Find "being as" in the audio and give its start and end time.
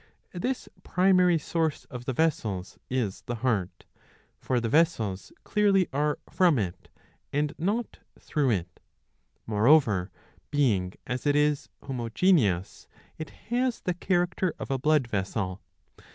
10.49-11.27